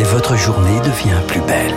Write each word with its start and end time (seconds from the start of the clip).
et 0.00 0.02
votre 0.02 0.34
journée 0.34 0.80
devient 0.80 1.20
plus 1.26 1.42
belle. 1.42 1.74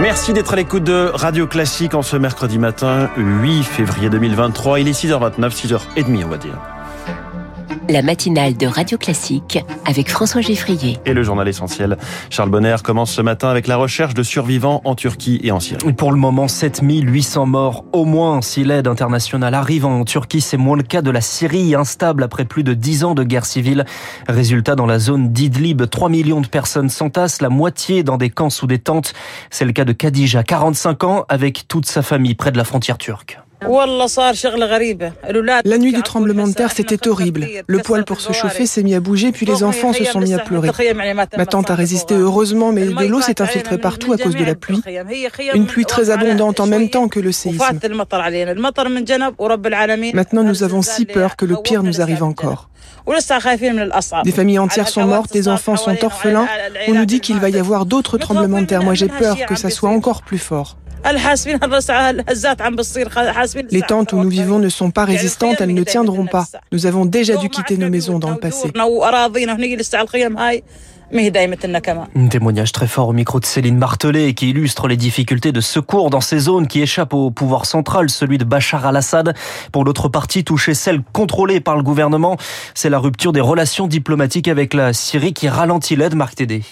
Merci 0.00 0.32
d'être 0.32 0.52
à 0.52 0.56
l'écoute 0.56 0.84
de 0.84 1.10
Radio 1.12 1.48
Classique 1.48 1.94
en 1.94 2.02
ce 2.02 2.16
mercredi 2.16 2.60
matin, 2.60 3.10
8 3.16 3.64
février 3.64 4.08
2023. 4.08 4.78
Il 4.78 4.86
est 4.86 4.92
6h29, 4.92 5.50
6h30 5.50 6.24
on 6.24 6.28
va 6.28 6.36
dire 6.36 6.71
la 7.88 8.02
matinale 8.02 8.56
de 8.56 8.66
Radio 8.66 8.98
Classique 8.98 9.58
avec 9.86 10.10
François 10.10 10.40
Geffrier. 10.40 10.98
Et 11.06 11.14
le 11.14 11.22
journal 11.22 11.46
essentiel. 11.48 11.96
Charles 12.30 12.50
Bonner 12.50 12.76
commence 12.82 13.12
ce 13.12 13.22
matin 13.22 13.48
avec 13.48 13.66
la 13.66 13.76
recherche 13.76 14.14
de 14.14 14.22
survivants 14.22 14.80
en 14.84 14.94
Turquie 14.94 15.40
et 15.42 15.52
en 15.52 15.60
Syrie. 15.60 15.92
Pour 15.92 16.12
le 16.12 16.18
moment, 16.18 16.48
7800 16.48 17.46
morts 17.46 17.84
au 17.92 18.04
moins. 18.04 18.42
Si 18.42 18.64
l'aide 18.64 18.86
internationale 18.86 19.54
arrive 19.54 19.84
en 19.86 20.04
Turquie, 20.04 20.40
c'est 20.40 20.56
moins 20.56 20.76
le 20.76 20.82
cas 20.82 21.02
de 21.02 21.10
la 21.10 21.20
Syrie, 21.20 21.74
instable 21.74 22.22
après 22.22 22.44
plus 22.44 22.64
de 22.64 22.74
10 22.74 23.04
ans 23.04 23.14
de 23.14 23.24
guerre 23.24 23.46
civile. 23.46 23.84
Résultat, 24.28 24.74
dans 24.74 24.86
la 24.86 24.98
zone 24.98 25.32
d'Idlib, 25.32 25.88
3 25.88 26.08
millions 26.08 26.40
de 26.40 26.48
personnes 26.48 26.88
s'entassent, 26.88 27.42
la 27.42 27.48
moitié 27.48 28.02
dans 28.02 28.16
des 28.16 28.30
camps 28.30 28.50
sous 28.50 28.66
des 28.66 28.78
tentes. 28.78 29.12
C'est 29.50 29.64
le 29.64 29.72
cas 29.72 29.84
de 29.84 29.92
Khadija, 29.92 30.42
45 30.42 31.04
ans, 31.04 31.24
avec 31.28 31.66
toute 31.68 31.86
sa 31.86 32.02
famille 32.02 32.34
près 32.34 32.52
de 32.52 32.58
la 32.58 32.64
frontière 32.64 32.98
turque. 32.98 33.38
La 35.64 35.78
nuit 35.78 35.92
du 35.92 36.02
tremblement 36.02 36.46
de 36.46 36.52
terre, 36.52 36.72
c'était 36.72 37.08
horrible. 37.08 37.48
Le 37.66 37.78
poêle 37.78 38.04
pour 38.04 38.20
se 38.20 38.32
chauffer 38.32 38.66
s'est 38.66 38.82
mis 38.82 38.94
à 38.94 39.00
bouger, 39.00 39.32
puis 39.32 39.46
les 39.46 39.62
enfants 39.62 39.92
se 39.92 40.04
sont 40.04 40.20
mis 40.20 40.34
à 40.34 40.38
pleurer. 40.38 40.70
Ma 41.36 41.46
tante 41.46 41.70
a 41.70 41.74
résisté 41.74 42.14
heureusement, 42.14 42.72
mais 42.72 42.86
de 42.86 43.06
l'eau 43.06 43.20
s'est 43.20 43.40
infiltrée 43.40 43.78
partout 43.78 44.12
à 44.12 44.18
cause 44.18 44.36
de 44.36 44.44
la 44.44 44.54
pluie. 44.54 44.82
Une 45.54 45.66
pluie 45.66 45.84
très 45.84 46.10
abondante 46.10 46.60
en 46.60 46.66
même 46.66 46.88
temps 46.88 47.08
que 47.08 47.20
le 47.20 47.32
séisme. 47.32 47.64
Maintenant, 50.14 50.42
nous 50.42 50.62
avons 50.62 50.82
si 50.82 51.04
peur 51.04 51.36
que 51.36 51.44
le 51.44 51.56
pire 51.56 51.82
nous 51.82 52.00
arrive 52.00 52.22
encore. 52.22 52.68
Des 54.24 54.32
familles 54.32 54.58
entières 54.58 54.88
sont 54.88 55.04
mortes, 55.04 55.32
des 55.32 55.48
enfants 55.48 55.76
sont 55.76 56.04
orphelins. 56.04 56.46
On 56.88 56.94
nous 56.94 57.04
dit 57.04 57.20
qu'il 57.20 57.38
va 57.38 57.50
y 57.50 57.58
avoir 57.58 57.86
d'autres 57.86 58.18
tremblements 58.18 58.60
de 58.60 58.66
terre. 58.66 58.82
Moi, 58.82 58.94
j'ai 58.94 59.08
peur 59.08 59.36
que 59.46 59.54
ça 59.56 59.70
soit 59.70 59.90
encore 59.90 60.22
plus 60.22 60.38
fort. 60.38 60.76
Les 63.70 63.82
tentes 63.82 64.12
où 64.12 64.22
nous 64.22 64.28
vivons 64.28 64.58
ne 64.58 64.68
sont 64.68 64.90
pas 64.90 65.04
résistantes, 65.04 65.60
elles 65.60 65.74
ne 65.74 65.82
tiendront 65.82 66.26
pas. 66.26 66.46
Nous 66.70 66.86
avons 66.86 67.04
déjà 67.04 67.36
dû 67.36 67.48
quitter 67.48 67.76
nos 67.76 67.90
maisons 67.90 68.18
dans 68.18 68.30
le 68.30 68.36
passé. 68.36 68.70
Un 72.16 72.28
témoignage 72.28 72.72
très 72.72 72.86
fort 72.86 73.08
au 73.08 73.12
micro 73.12 73.38
de 73.38 73.44
Céline 73.44 73.76
Martelet 73.76 74.32
qui 74.32 74.48
illustre 74.50 74.88
les 74.88 74.96
difficultés 74.96 75.52
de 75.52 75.60
secours 75.60 76.08
dans 76.08 76.22
ces 76.22 76.38
zones 76.38 76.66
qui 76.66 76.80
échappent 76.80 77.12
au 77.12 77.30
pouvoir 77.30 77.66
central, 77.66 78.08
celui 78.08 78.38
de 78.38 78.44
Bachar 78.44 78.86
al-Assad. 78.86 79.34
Pour 79.72 79.84
l'autre 79.84 80.08
partie 80.08 80.42
touchée, 80.42 80.72
celle 80.72 81.02
contrôlée 81.12 81.60
par 81.60 81.76
le 81.76 81.82
gouvernement, 81.82 82.38
c'est 82.74 82.88
la 82.88 82.98
rupture 82.98 83.32
des 83.32 83.42
relations 83.42 83.88
diplomatiques 83.88 84.48
avec 84.48 84.72
la 84.72 84.94
Syrie 84.94 85.34
qui 85.34 85.48
ralentit 85.50 85.96
l'aide, 85.96 86.14
Marc 86.14 86.36
Tédé. 86.36 86.62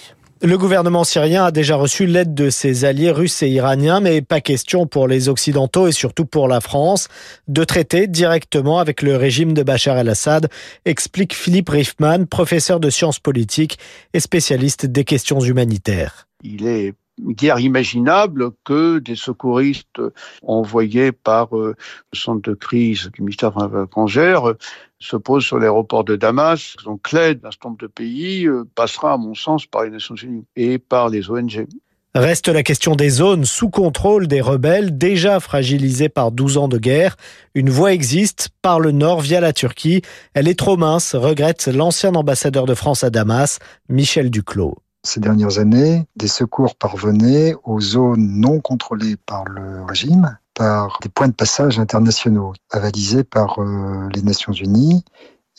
Le 0.42 0.56
gouvernement 0.56 1.04
syrien 1.04 1.44
a 1.44 1.50
déjà 1.50 1.76
reçu 1.76 2.06
l'aide 2.06 2.32
de 2.32 2.48
ses 2.48 2.86
alliés 2.86 3.10
russes 3.10 3.42
et 3.42 3.50
iraniens, 3.50 4.00
mais 4.00 4.22
pas 4.22 4.40
question 4.40 4.86
pour 4.86 5.06
les 5.06 5.28
Occidentaux 5.28 5.86
et 5.86 5.92
surtout 5.92 6.24
pour 6.24 6.48
la 6.48 6.62
France 6.62 7.08
de 7.46 7.62
traiter 7.62 8.06
directement 8.06 8.78
avec 8.78 9.02
le 9.02 9.16
régime 9.16 9.52
de 9.52 9.62
Bachar 9.62 9.98
el-Assad, 9.98 10.48
explique 10.86 11.34
Philippe 11.34 11.68
Riffman, 11.68 12.24
professeur 12.24 12.80
de 12.80 12.88
sciences 12.88 13.18
politiques 13.18 13.78
et 14.14 14.20
spécialiste 14.20 14.86
des 14.86 15.04
questions 15.04 15.40
humanitaires. 15.40 16.26
Il 16.42 16.66
est 16.66 16.94
guère 17.28 17.58
imaginable 17.58 18.50
que 18.64 18.98
des 18.98 19.16
secouristes 19.16 20.00
envoyés 20.42 21.12
par 21.12 21.56
euh, 21.56 21.74
le 22.12 22.18
centre 22.18 22.42
de 22.48 22.54
crise 22.54 23.10
du 23.12 23.22
ministère 23.22 23.52
des 23.52 23.64
Affaires 23.64 23.84
étrangères 23.84 24.48
euh, 24.48 24.58
se 24.98 25.16
posent 25.16 25.44
sur 25.44 25.58
l'aéroport 25.58 26.04
de 26.04 26.16
Damas. 26.16 26.76
Donc 26.84 27.12
l'aide 27.12 27.40
d'un 27.40 27.50
certain 27.50 27.70
nombre 27.70 27.80
de 27.80 27.86
pays 27.86 28.46
euh, 28.46 28.64
passera, 28.74 29.14
à 29.14 29.16
mon 29.16 29.34
sens, 29.34 29.66
par 29.66 29.84
les 29.84 29.90
Nations 29.90 30.14
Unies 30.14 30.44
et 30.56 30.78
par 30.78 31.08
les 31.08 31.30
ONG. 31.30 31.66
Reste 32.14 32.48
la 32.48 32.64
question 32.64 32.96
des 32.96 33.08
zones 33.08 33.44
sous 33.44 33.70
contrôle 33.70 34.26
des 34.26 34.40
rebelles, 34.40 34.98
déjà 34.98 35.38
fragilisées 35.38 36.08
par 36.08 36.32
12 36.32 36.58
ans 36.58 36.66
de 36.66 36.76
guerre. 36.76 37.16
Une 37.54 37.70
voie 37.70 37.92
existe 37.92 38.48
par 38.62 38.80
le 38.80 38.90
nord 38.90 39.20
via 39.20 39.40
la 39.40 39.52
Turquie. 39.52 40.02
Elle 40.34 40.48
est 40.48 40.58
trop 40.58 40.76
mince, 40.76 41.14
regrette 41.14 41.68
l'ancien 41.68 42.16
ambassadeur 42.16 42.66
de 42.66 42.74
France 42.74 43.04
à 43.04 43.10
Damas, 43.10 43.60
Michel 43.88 44.28
Duclos. 44.28 44.74
Ces 45.02 45.20
dernières 45.20 45.58
années, 45.58 46.06
des 46.16 46.28
secours 46.28 46.74
parvenaient 46.74 47.54
aux 47.64 47.80
zones 47.80 48.40
non 48.40 48.60
contrôlées 48.60 49.16
par 49.16 49.44
le 49.44 49.82
régime, 49.84 50.38
par 50.54 50.98
des 51.02 51.08
points 51.08 51.28
de 51.28 51.34
passage 51.34 51.78
internationaux 51.78 52.52
avalisés 52.70 53.24
par 53.24 53.60
euh, 53.60 54.08
les 54.14 54.22
Nations 54.22 54.52
Unies. 54.52 55.04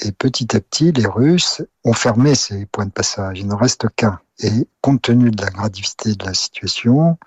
Et 0.04 0.12
petit 0.12 0.56
à 0.56 0.60
petit, 0.60 0.92
les 0.92 1.08
Russes 1.08 1.64
ont 1.84 1.94
fermé 1.94 2.36
ces 2.36 2.66
points 2.68 2.86
de 2.86 2.92
passage. 2.92 3.40
Il 3.40 3.48
n'en 3.48 3.58
reste 3.58 3.88
qu'un. 3.96 4.20
Et 4.40 4.68
compte 4.82 5.02
tenu 5.02 5.32
de 5.32 5.44
la 5.44 5.50
gravité 5.50 6.16
de 6.16 6.26
la 6.26 6.34
situation, 6.34 7.18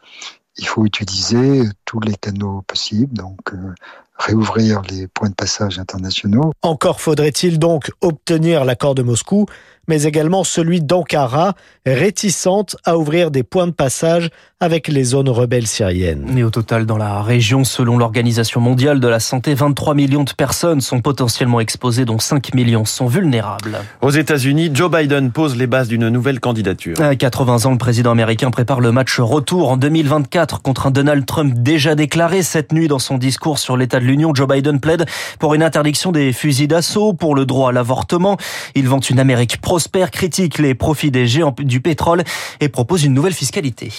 il 0.57 0.67
faut 0.67 0.85
utiliser 0.85 1.65
tous 1.85 2.01
les 2.01 2.15
canaux 2.15 2.63
possibles, 2.63 3.15
donc 3.15 3.53
euh, 3.53 3.75
réouvrir 4.17 4.83
les 4.91 5.07
points 5.09 5.29
de 5.29 5.35
passage 5.35 5.79
internationaux. 5.79 6.53
Encore 6.63 7.01
faudrait-il 7.01 7.59
donc 7.59 7.91
obtenir 8.01 8.65
l'accord 8.65 8.95
de 8.95 9.03
Moscou, 9.03 9.47
mais 9.89 10.05
également 10.05 10.45
celui 10.45 10.81
d'Ankara, 10.81 11.55
réticente 11.85 12.77
à 12.85 12.97
ouvrir 12.97 13.31
des 13.31 13.43
points 13.43 13.67
de 13.67 13.73
passage 13.73 14.31
avec 14.61 14.89
les 14.89 15.05
zones 15.05 15.29
rebelles 15.29 15.67
syriennes. 15.67 16.39
Et 16.39 16.43
au 16.43 16.49
total, 16.49 16.87
dans 16.87 16.97
la 16.97 17.21
région, 17.21 17.65
selon 17.65 17.99
l'Organisation 17.99 18.63
mondiale 18.63 18.99
de 18.99 19.09
la 19.09 19.21
santé, 19.21 19.53
23 19.53 19.95
millions 19.95 20.25
de 20.25 20.33
personnes 20.33 20.81
sont 20.81 21.01
potentiellement 21.01 21.61
exposées, 21.61 22.07
dont 22.07 22.19
5 22.19 22.55
millions 22.55 22.87
sont 22.87 23.07
vulnérables. 23.07 23.77
Aux 24.01 24.11
États-Unis, 24.11 24.71
Joe 24.73 24.91
Biden 24.91 25.33
pose 25.33 25.57
les 25.57 25.67
bases 25.67 25.89
d'une 25.89 26.09
nouvelle 26.09 26.41
candidature. 26.41 26.99
À 27.01 27.15
80 27.15 27.67
ans, 27.67 27.73
le 27.73 27.79
président 27.79 28.13
américain 28.13 28.51
prépare 28.51 28.81
le 28.81 28.91
match 28.91 29.21
retour 29.21 29.71
en 29.71 29.77
2024 29.77 30.63
contre 30.63 30.87
un 30.87 30.91
Donald 30.91 31.27
Trump 31.27 31.53
déjà 31.57 31.95
déclaré 31.95 32.43
cette 32.43 32.73
nuit 32.73 32.89
dans 32.89 32.99
son 32.99 33.19
discours 33.19 33.59
sur 33.59 33.77
l'état 33.77 34.01
de 34.05 34.09
l'Union. 34.09 34.35
Joe 34.35 34.47
Biden 34.47 34.79
plaide 34.79 35.07
pour 35.39 35.55
une 35.55 35.63
interdiction 35.63 36.13
des 36.13 36.33
fusils 36.33 36.69
d'assaut, 36.69 37.13
pour 37.13 37.35
le 37.35 37.47
droit 37.47 37.71
à 37.71 37.73
l'avortement. 37.73 38.37
Il 38.75 38.89
vante 38.89 39.11
une 39.11 39.19
Amérique 39.19 39.61
prospère, 39.61 40.11
critique 40.11 40.59
les 40.59 40.75
profits 40.75 41.11
des 41.11 41.27
géants 41.27 41.55
du 41.59 41.81
pétrole 41.81 42.23
et 42.61 42.69
propose 42.69 43.05
une 43.05 43.15
nouvelle 43.15 43.33
fiscalité. 43.33 43.91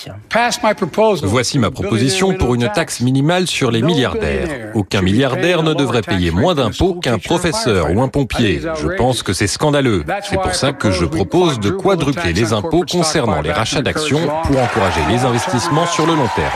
Voici 1.24 1.60
ma 1.60 1.72
proposition 1.72 2.34
pour 2.34 2.56
une 2.56 2.70
taxe 2.70 3.02
minimale 3.02 3.48
sur 3.48 3.72
les 3.72 3.82
milliardaires. 3.82 4.72
Aucun 4.74 5.02
milliardaire 5.02 5.64
ne 5.64 5.74
devrait 5.74 6.02
payer 6.02 6.32
moins 6.32 6.56
d'impôts 6.56 6.96
qu'un 6.96 7.18
professeur 7.18 7.92
ou 7.94 8.02
un 8.02 8.08
pompier. 8.08 8.62
Je 8.82 8.96
pense 8.96 9.24
que 9.24 9.34
c'est 9.34 9.48
scandaleux. 9.48 10.04
C'est 10.24 10.40
pour 10.40 10.54
ça 10.54 10.72
que 10.72 10.92
je 10.92 11.06
propose 11.06 11.60
de 11.60 11.72
quadrupler 11.72 12.34
les 12.34 12.54
impôts 12.54 12.84
concernant 12.90 13.42
les 13.42 13.52
rachats 13.52 13.82
d'actions 13.82 14.22
pour 14.44 14.60
encourager 14.60 15.02
les 15.10 15.26
investissements 15.26 15.88
sur 15.88 16.06
le 16.06 16.14
long 16.16 16.30
terme. 16.36 16.52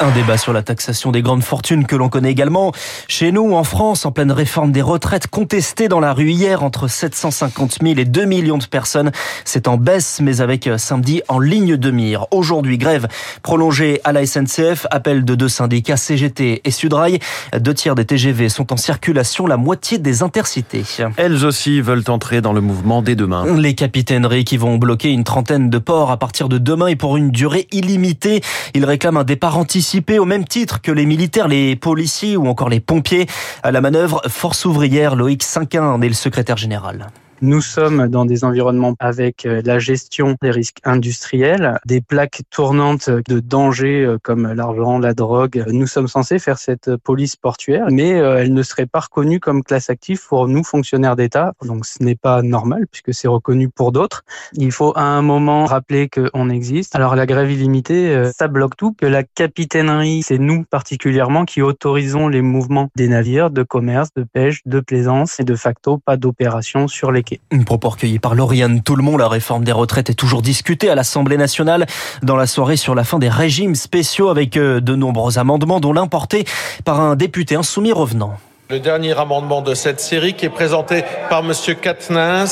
Un 0.00 0.10
débat 0.12 0.38
sur 0.38 0.52
la 0.52 0.62
taxation 0.62 1.10
des 1.10 1.22
grandes 1.22 1.42
fortunes 1.42 1.84
que 1.84 1.96
l'on 1.96 2.08
connaît 2.08 2.30
également 2.30 2.70
chez 3.08 3.32
nous 3.32 3.54
en 3.54 3.64
France, 3.64 4.06
en 4.06 4.12
pleine 4.12 4.32
réforme 4.32 4.72
des 4.72 4.82
retraites 4.82 5.26
contestée 5.26 5.88
dans 5.88 6.00
la 6.00 6.12
rue 6.12 6.30
hier 6.30 6.62
entre 6.62 6.88
750 6.88 7.78
000 7.82 7.98
et 7.98 8.04
2 8.04 8.24
millions 8.24 8.58
de 8.58 8.66
personnes. 8.66 9.10
C'est 9.44 9.68
en 9.68 9.76
baisse, 9.76 10.20
mais 10.22 10.40
avec 10.40 10.66
euh, 10.66 10.78
samedi 10.78 11.22
en 11.28 11.38
ligne 11.38 11.76
de 11.76 11.90
mire. 11.90 12.26
Aujourd'hui, 12.30 12.78
grève 12.78 13.08
prolongée 13.42 14.00
à 14.04 14.12
la 14.12 14.26
SNCF, 14.26 14.86
appel 14.90 15.24
de 15.24 15.34
deux 15.34 15.48
syndicats 15.48 15.96
CGT 15.96 16.62
et 16.64 16.70
Sudrail. 16.70 17.18
Deux 17.58 17.74
tiers 17.74 17.94
des 17.94 18.04
TGV 18.04 18.48
sont 18.48 18.72
en 18.72 18.76
circulation, 18.76 19.46
la 19.46 19.56
moitié 19.56 19.98
des 19.98 20.22
intercités. 20.22 20.84
Elles 21.16 21.44
aussi 21.44 21.80
veulent 21.80 22.04
entrer 22.08 22.40
dans 22.40 22.52
le 22.52 22.60
mouvement 22.60 23.02
dès 23.02 23.16
demain. 23.16 23.56
Les 23.56 23.74
capitaineries 23.74 24.44
qui 24.44 24.56
vont 24.56 24.76
bloquer 24.76 25.10
une 25.10 25.24
trentaine 25.24 25.70
de 25.70 25.78
ports 25.78 26.10
à 26.10 26.16
partir 26.16 26.48
de 26.48 26.58
demain 26.58 26.88
et 26.88 26.96
pour 26.96 27.16
une 27.16 27.30
durée 27.30 27.66
illimitée. 27.72 28.42
Ils 28.74 28.84
réclament 28.84 29.18
un 29.18 29.24
départ 29.24 29.58
anticipé 29.58 30.18
au 30.18 30.24
même 30.24 30.44
titre 30.44 30.80
que 30.80 30.92
les 30.92 31.06
militaires, 31.06 31.48
les 31.48 31.76
policiers 31.76 32.36
ou 32.36 32.46
encore 32.46 32.68
les 32.68 32.77
pompiers 32.80 33.26
à 33.62 33.70
la 33.70 33.80
manœuvre 33.80 34.22
Force 34.28 34.64
ouvrière. 34.64 35.16
Loïc 35.16 35.42
Cinquin 35.42 35.84
en 35.84 36.00
est 36.02 36.08
le 36.08 36.14
secrétaire 36.14 36.56
général. 36.56 37.08
Nous 37.40 37.60
sommes 37.60 38.08
dans 38.08 38.24
des 38.24 38.42
environnements 38.42 38.94
avec 38.98 39.46
euh, 39.46 39.62
la 39.64 39.78
gestion 39.78 40.34
des 40.42 40.50
risques 40.50 40.80
industriels, 40.82 41.78
des 41.86 42.00
plaques 42.00 42.42
tournantes 42.50 43.08
de 43.10 43.38
danger 43.38 44.04
euh, 44.04 44.18
comme 44.20 44.52
l'argent, 44.52 44.98
la 44.98 45.14
drogue. 45.14 45.64
Nous 45.68 45.86
sommes 45.86 46.08
censés 46.08 46.40
faire 46.40 46.58
cette 46.58 46.96
police 46.96 47.36
portuaire, 47.36 47.86
mais 47.92 48.14
euh, 48.14 48.38
elle 48.38 48.52
ne 48.52 48.62
serait 48.64 48.86
pas 48.86 48.98
reconnue 48.98 49.38
comme 49.38 49.62
classe 49.62 49.88
active 49.88 50.20
pour 50.26 50.48
nous, 50.48 50.64
fonctionnaires 50.64 51.14
d'État. 51.14 51.52
Donc 51.64 51.86
ce 51.86 52.02
n'est 52.02 52.16
pas 52.16 52.42
normal 52.42 52.86
puisque 52.90 53.14
c'est 53.14 53.28
reconnu 53.28 53.68
pour 53.68 53.92
d'autres. 53.92 54.24
Il 54.54 54.72
faut 54.72 54.92
à 54.96 55.02
un 55.02 55.22
moment 55.22 55.64
rappeler 55.64 56.08
qu'on 56.08 56.50
existe. 56.50 56.96
Alors 56.96 57.14
la 57.14 57.26
grève 57.26 57.52
illimitée, 57.52 58.32
ça 58.36 58.48
bloque 58.48 58.76
tout, 58.76 58.94
que 58.94 59.06
la 59.06 59.22
capitainerie, 59.22 60.22
c'est 60.24 60.38
nous 60.38 60.64
particulièrement 60.64 61.44
qui 61.44 61.62
autorisons 61.62 62.26
les 62.26 62.42
mouvements 62.42 62.88
des 62.96 63.06
navires 63.06 63.50
de 63.50 63.62
commerce, 63.62 64.08
de 64.16 64.24
pêche, 64.24 64.62
de 64.66 64.80
plaisance 64.80 65.38
et 65.38 65.44
de 65.44 65.54
facto 65.54 65.98
pas 65.98 66.16
d'opération 66.16 66.88
sur 66.88 67.12
les 67.12 67.22
une 67.50 67.64
propos 67.64 67.90
recueilli 67.90 68.18
par 68.18 68.34
Lauriane 68.34 68.82
Toulmont. 68.82 69.16
La 69.16 69.28
réforme 69.28 69.64
des 69.64 69.72
retraites 69.72 70.10
est 70.10 70.14
toujours 70.14 70.42
discutée 70.42 70.90
à 70.90 70.94
l'Assemblée 70.94 71.36
nationale 71.36 71.86
dans 72.22 72.36
la 72.36 72.46
soirée 72.46 72.76
sur 72.76 72.94
la 72.94 73.04
fin 73.04 73.18
des 73.18 73.28
régimes 73.28 73.74
spéciaux 73.74 74.28
avec 74.28 74.56
euh, 74.56 74.80
de 74.80 74.94
nombreux 74.94 75.38
amendements 75.38 75.80
dont 75.80 75.92
l'un 75.92 76.06
porté 76.06 76.44
par 76.84 77.00
un 77.00 77.16
député 77.16 77.56
insoumis 77.56 77.92
revenant. 77.92 78.34
Le 78.70 78.80
dernier 78.80 79.18
amendement 79.18 79.62
de 79.62 79.74
cette 79.74 80.00
série 80.00 80.34
qui 80.34 80.44
est 80.44 80.50
présenté 80.50 81.02
par 81.30 81.42
Monsieur 81.42 81.74
Katnins 81.74 82.46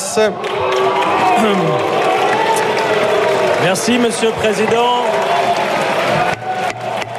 Merci, 3.63 3.99
Monsieur 3.99 4.29
le 4.29 4.33
Président. 4.33 5.03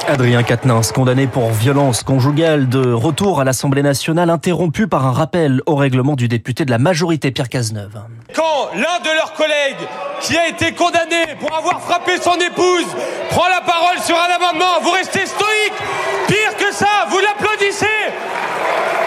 Adrien 0.09 0.43
Quatennens, 0.43 0.91
condamné 0.91 1.27
pour 1.27 1.51
violence 1.51 2.03
conjugale, 2.03 2.67
de 2.71 2.93
retour 2.93 3.43
à 3.43 3.45
l'Assemblée 3.45 3.83
nationale, 3.83 4.31
interrompu 4.31 4.87
par 4.87 5.07
un 5.07 5.13
rappel 5.13 5.61
au 5.67 5.77
règlement 5.77 6.17
du 6.17 6.29
député 6.29 6.65
de 6.65 6.71
la 6.71 6.79
majorité 6.79 7.31
Pierre 7.31 7.51
Cazeneuve. 7.51 8.01
Quand 8.35 8.71
l'un 8.75 9.01
de 9.05 9.15
leurs 9.15 9.35
collègues, 9.35 9.87
qui 10.23 10.35
a 10.39 10.49
été 10.49 10.73
condamné 10.73 11.37
pour 11.39 11.55
avoir 11.55 11.83
frappé 11.83 12.13
son 12.23 12.37
épouse, 12.37 12.87
prend 13.29 13.49
la 13.49 13.61
parole 13.61 13.99
sur 14.03 14.17
un 14.17 14.35
amendement, 14.35 14.81
vous 14.83 14.93
restez 14.93 15.27
stoïque. 15.27 15.79
Pire 16.27 16.57
que 16.57 16.73
ça, 16.75 17.07
vous 17.11 17.19
l'applaudissez. 17.19 17.87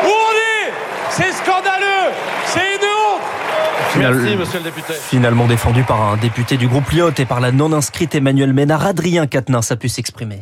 Où 0.04 0.08
on 0.08 0.34
est? 0.36 0.72
C'est 1.10 1.34
scandaleux. 1.34 2.14
C'est 2.46 2.76
une 2.76 2.86
honte. 2.86 3.22
Merci, 3.98 4.38
monsieur 4.38 4.60
le 4.60 4.66
député. 4.66 4.94
Finalement 4.94 5.48
défendu 5.48 5.84
par 5.84 6.00
un 6.02 6.18
député 6.18 6.58
du 6.58 6.68
groupe 6.68 6.92
Lyot 6.92 7.12
et 7.18 7.26
par 7.26 7.40
la 7.40 7.52
non-inscrite 7.52 8.14
Emmanuel 8.14 8.54
Ménard, 8.54 8.86
Adrien 8.86 9.26
Quatennens 9.26 9.72
a 9.72 9.76
pu 9.76 9.90
s'exprimer 9.90 10.40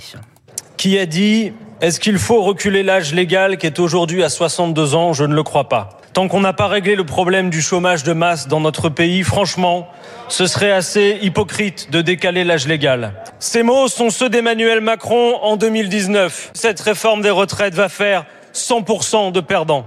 qui 0.79 0.97
a 0.97 1.05
dit 1.05 1.51
est-ce 1.81 1.99
qu'il 1.99 2.17
faut 2.17 2.41
reculer 2.41 2.83
l'âge 2.83 3.13
légal 3.13 3.57
qui 3.57 3.65
est 3.65 3.79
aujourd'hui 3.79 4.23
à 4.23 4.29
62 4.29 4.95
ans? 4.95 5.11
Je 5.11 5.25
ne 5.25 5.35
le 5.35 5.43
crois 5.43 5.67
pas. 5.67 5.89
Tant 6.13 6.29
qu'on 6.29 6.39
n'a 6.39 6.53
pas 6.53 6.67
réglé 6.67 6.95
le 6.95 7.03
problème 7.03 7.49
du 7.49 7.61
chômage 7.61 8.03
de 8.03 8.13
masse 8.13 8.47
dans 8.47 8.61
notre 8.61 8.87
pays, 8.87 9.23
franchement, 9.23 9.89
ce 10.29 10.47
serait 10.47 10.71
assez 10.71 11.19
hypocrite 11.21 11.91
de 11.91 12.01
décaler 12.01 12.45
l'âge 12.45 12.65
légal. 12.65 13.13
Ces 13.39 13.61
mots 13.61 13.89
sont 13.89 14.09
ceux 14.09 14.29
d'Emmanuel 14.29 14.79
Macron 14.79 15.35
en 15.41 15.57
2019. 15.57 16.51
Cette 16.53 16.79
réforme 16.79 17.21
des 17.21 17.29
retraites 17.29 17.75
va 17.75 17.89
faire 17.89 18.25
100% 18.53 19.33
de 19.33 19.41
perdants. 19.41 19.85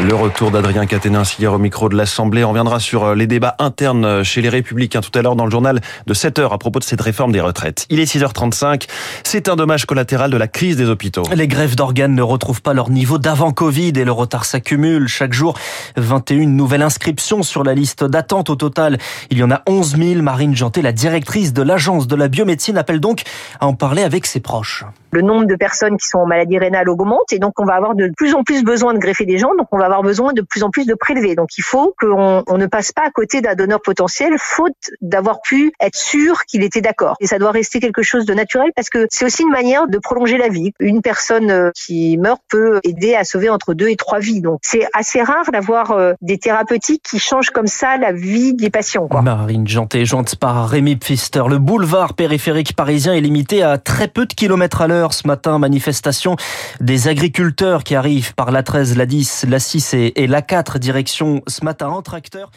Le 0.00 0.14
retour 0.14 0.52
d'Adrien 0.52 0.86
Quatennens 0.86 1.36
hier 1.40 1.52
au 1.52 1.58
micro 1.58 1.88
de 1.88 1.96
l'Assemblée. 1.96 2.44
On 2.44 2.50
reviendra 2.50 2.78
sur 2.78 3.04
euh, 3.04 3.14
les 3.16 3.26
débats 3.26 3.56
internes 3.58 4.04
euh, 4.04 4.22
chez 4.22 4.40
les 4.40 4.48
Républicains 4.48 5.00
tout 5.00 5.10
à 5.18 5.22
l'heure 5.22 5.34
dans 5.34 5.44
le 5.44 5.50
journal 5.50 5.80
de 6.06 6.14
7 6.14 6.38
heures 6.38 6.52
à 6.52 6.58
propos 6.58 6.78
de 6.78 6.84
cette 6.84 7.00
réforme 7.00 7.32
des 7.32 7.40
retraites. 7.40 7.84
Il 7.90 7.98
est 7.98 8.04
6h35. 8.04 8.86
C'est 9.24 9.48
un 9.48 9.56
dommage 9.56 9.86
collatéral 9.86 10.30
de 10.30 10.36
la 10.36 10.46
crise 10.46 10.76
des 10.76 10.88
hôpitaux. 10.88 11.24
Les 11.34 11.48
grèves 11.48 11.74
d'organes 11.74 12.14
ne 12.14 12.22
retrouvent 12.22 12.62
pas 12.62 12.74
leur 12.74 12.90
niveau 12.90 13.18
d'avant 13.18 13.50
Covid 13.50 13.88
et 13.96 14.04
le 14.04 14.12
retard 14.12 14.44
s'accumule. 14.44 15.08
Chaque 15.08 15.32
jour, 15.32 15.58
21 15.96 16.46
nouvelles 16.46 16.82
inscriptions 16.82 17.42
sur 17.42 17.64
la 17.64 17.74
liste 17.74 18.04
d'attente. 18.04 18.50
Au 18.50 18.56
total, 18.56 18.98
il 19.30 19.38
y 19.38 19.42
en 19.42 19.50
a 19.50 19.62
11 19.66 19.96
000. 19.96 20.22
Marine 20.22 20.54
Janté, 20.54 20.80
la 20.80 20.92
directrice 20.92 21.52
de 21.52 21.62
l'agence 21.62 22.06
de 22.06 22.14
la 22.14 22.28
biomédecine, 22.28 22.78
appelle 22.78 23.00
donc 23.00 23.22
à 23.58 23.66
en 23.66 23.74
parler 23.74 24.04
avec 24.04 24.26
ses 24.26 24.38
proches. 24.38 24.84
Le 25.10 25.22
nombre 25.22 25.46
de 25.46 25.56
personnes 25.56 25.96
qui 25.96 26.06
sont 26.06 26.18
en 26.18 26.26
maladie 26.26 26.58
rénale 26.58 26.88
augmente 26.88 27.32
et 27.32 27.38
donc 27.38 27.54
on 27.58 27.64
va 27.64 27.74
avoir 27.74 27.96
de 27.96 28.12
plus 28.16 28.34
en 28.34 28.44
plus 28.44 28.62
besoin 28.62 28.94
de 28.94 28.98
greffer 28.98 29.24
des 29.24 29.38
gens. 29.38 29.54
Donc 29.58 29.66
on 29.72 29.78
va 29.78 29.87
avoir 29.88 30.02
besoin 30.02 30.32
de 30.32 30.42
plus 30.42 30.62
en 30.62 30.70
plus 30.70 30.86
de 30.86 30.94
prélevés. 30.94 31.34
Donc 31.34 31.56
il 31.58 31.64
faut 31.64 31.94
qu'on 31.98 32.42
on 32.46 32.58
ne 32.58 32.66
passe 32.66 32.92
pas 32.92 33.02
à 33.06 33.10
côté 33.10 33.40
d'un 33.40 33.54
donneur 33.54 33.80
potentiel 33.80 34.34
faute 34.38 34.72
d'avoir 35.00 35.40
pu 35.40 35.72
être 35.80 35.96
sûr 35.96 36.44
qu'il 36.44 36.62
était 36.62 36.80
d'accord. 36.80 37.16
Et 37.20 37.26
ça 37.26 37.38
doit 37.38 37.50
rester 37.50 37.80
quelque 37.80 38.02
chose 38.02 38.26
de 38.26 38.34
naturel 38.34 38.70
parce 38.76 38.90
que 38.90 39.06
c'est 39.10 39.24
aussi 39.24 39.42
une 39.42 39.50
manière 39.50 39.86
de 39.88 39.98
prolonger 39.98 40.38
la 40.38 40.48
vie. 40.48 40.72
Une 40.78 41.02
personne 41.02 41.50
euh, 41.50 41.70
qui 41.74 42.16
meurt 42.18 42.40
peut 42.48 42.80
aider 42.84 43.14
à 43.14 43.24
sauver 43.24 43.48
entre 43.48 43.74
deux 43.74 43.88
et 43.88 43.96
trois 43.96 44.18
vies. 44.18 44.40
Donc 44.40 44.60
c'est 44.62 44.86
assez 44.92 45.22
rare 45.22 45.50
d'avoir 45.52 45.92
euh, 45.92 46.12
des 46.20 46.38
thérapeutiques 46.38 47.02
qui 47.08 47.18
changent 47.18 47.50
comme 47.50 47.66
ça 47.66 47.96
la 47.96 48.12
vie 48.12 48.54
des 48.54 48.70
patients. 48.70 49.08
Quoi. 49.08 49.22
Marine 49.22 49.66
Janté, 49.66 50.04
jointe 50.04 50.36
par 50.36 50.68
Rémi 50.68 50.96
Pfister. 50.96 51.42
Le 51.48 51.58
boulevard 51.58 52.14
périphérique 52.14 52.74
parisien 52.76 53.14
est 53.14 53.20
limité 53.20 53.62
à 53.62 53.78
très 53.78 54.08
peu 54.08 54.26
de 54.26 54.34
kilomètres 54.34 54.82
à 54.82 54.86
l'heure 54.86 55.12
ce 55.12 55.26
matin. 55.26 55.58
Manifestation 55.58 56.36
des 56.80 57.08
agriculteurs 57.08 57.84
qui 57.84 57.94
arrivent 57.94 58.34
par 58.34 58.50
la 58.50 58.62
13, 58.62 58.96
la 58.96 59.06
10, 59.06 59.46
la 59.48 59.58
6 59.78 59.94
et, 59.94 60.22
et 60.22 60.26
l'A4 60.26 60.78
direction 60.78 61.42
ce 61.46 61.64
matin 61.64 61.88
en 61.88 62.02
tracteur. 62.02 62.50